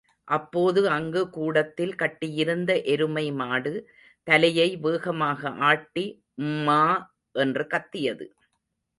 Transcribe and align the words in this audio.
அப்போது 0.27 0.81
அங்கு 0.89 1.21
கூடத்தில் 1.29 1.95
கட்டியிருந்த 1.95 2.71
எருமை 2.83 3.25
மாடு 3.31 3.73
தலையை 4.27 4.67
வேகமாக 4.77 5.49
ஆட்டி 5.69 6.05
ம்மா 6.43 6.81
என்று 7.35 7.63
கத்தியது. 7.67 8.25